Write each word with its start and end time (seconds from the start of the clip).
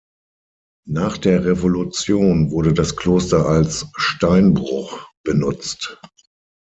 Nach 0.87 1.15
der 1.19 1.45
Revolution 1.45 2.49
wurde 2.49 2.73
das 2.73 2.95
Kloster 2.95 3.45
als 3.45 3.85
Steinbruch 3.97 5.05
benutzt. 5.23 5.99